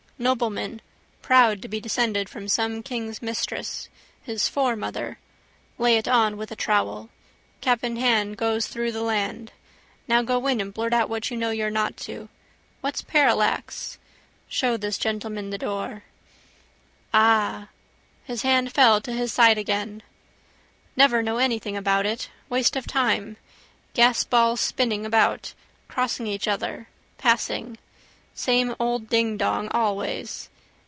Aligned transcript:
Nobleman 0.21 0.83
proud 1.23 1.63
to 1.63 1.67
be 1.67 1.79
descended 1.81 2.29
from 2.29 2.47
some 2.47 2.83
king's 2.83 3.23
mistress. 3.23 3.89
His 4.21 4.47
foremother. 4.47 5.17
Lay 5.79 5.97
it 5.97 6.07
on 6.07 6.37
with 6.37 6.51
a 6.51 6.55
trowel. 6.55 7.09
Cap 7.59 7.83
in 7.83 7.95
hand 7.95 8.37
goes 8.37 8.67
through 8.67 8.91
the 8.91 9.01
land. 9.01 9.51
Not 10.07 10.27
go 10.27 10.45
in 10.45 10.61
and 10.61 10.71
blurt 10.71 10.93
out 10.93 11.09
what 11.09 11.31
you 11.31 11.37
know 11.37 11.49
you're 11.49 11.71
not 11.71 11.97
to: 12.05 12.29
what's 12.81 13.01
parallax? 13.01 13.97
Show 14.47 14.77
this 14.77 14.99
gentleman 14.99 15.49
the 15.49 15.57
door. 15.57 16.03
Ah. 17.11 17.69
His 18.25 18.43
hand 18.43 18.71
fell 18.73 19.01
to 19.01 19.13
his 19.13 19.33
side 19.33 19.57
again. 19.57 20.03
Never 20.95 21.23
know 21.23 21.37
anything 21.39 21.75
about 21.75 22.05
it. 22.05 22.29
Waste 22.47 22.75
of 22.75 22.85
time. 22.85 23.37
Gasballs 23.95 24.59
spinning 24.61 25.03
about, 25.03 25.55
crossing 25.87 26.27
each 26.27 26.47
other, 26.47 26.89
passing. 27.17 27.79
Same 28.33 28.73
old 28.79 29.09
dingdong 29.09 29.67
always. 29.71 30.47